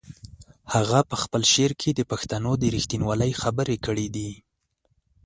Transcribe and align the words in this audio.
هغه 0.73 0.99
په 1.09 1.15
خپل 1.23 1.41
شعر 1.51 1.71
کې 1.81 1.89
د 1.93 2.01
پښتنو 2.11 2.51
د 2.61 2.63
رښتینولۍ 2.75 3.31
خبرې 3.41 3.77
کړې 3.85 4.07
دي. 4.15 4.31